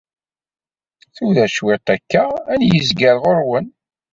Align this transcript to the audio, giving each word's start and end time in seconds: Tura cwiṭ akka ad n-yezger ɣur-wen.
Tura 1.15 1.45
cwiṭ 1.55 1.87
akka 1.95 2.23
ad 2.51 2.57
n-yezger 2.59 3.15
ɣur-wen. 3.23 3.67